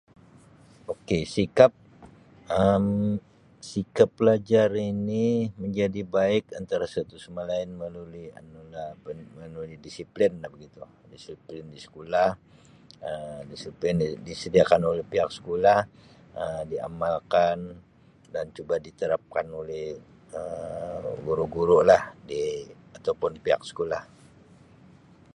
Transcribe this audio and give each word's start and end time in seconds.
Ok 0.93 1.09
sikap 1.35 1.71
Um 2.61 2.85
sikap 3.71 4.09
pelajar 4.19 4.69
ini 4.93 5.25
menjadi 5.61 6.01
baik 6.17 6.43
antara 6.59 6.85
satu 6.95 7.15
sama 7.23 7.41
lain 7.51 7.69
melalui 7.81 8.25
anu 8.39 8.61
lah 8.73 8.85
apa 8.95 9.07
ini 9.13 9.23
melalui 9.35 9.75
disiplin 9.87 10.31
lah 10.41 10.49
begitu 10.55 10.77
dispilin 11.13 11.65
di 11.75 11.79
sekolah, 11.85 12.29
disiplin 13.53 13.95
disediakan 14.29 14.81
oleh 14.91 15.03
pihak 15.11 15.29
sekolah 15.37 15.77
Um 16.41 16.61
diamalkan 16.71 17.57
dan 18.33 18.45
juga 18.57 18.75
diterapkan 18.87 19.45
oleh 19.61 19.85
Um 20.39 21.03
guru-guru 21.27 21.77
lah 21.89 22.01
di 22.29 22.41
ataupun 22.97 23.31
pihak 23.45 23.61
sekolah. 23.69 24.01